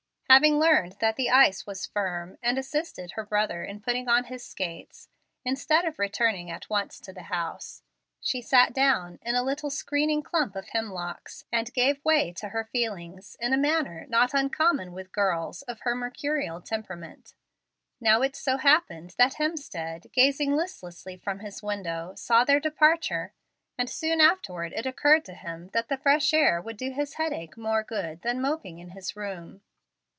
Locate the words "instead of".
5.43-5.99